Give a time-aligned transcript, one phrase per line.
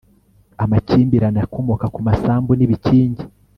[0.63, 3.23] amakimbirane akomoka ku masambu n'ibikingi